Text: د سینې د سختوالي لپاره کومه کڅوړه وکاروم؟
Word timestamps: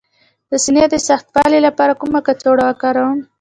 د 0.49 0.51
سینې 0.63 0.85
د 0.89 0.95
سختوالي 1.07 1.59
لپاره 1.67 1.93
کومه 2.01 2.19
کڅوړه 2.27 2.63
وکاروم؟ 2.67 3.17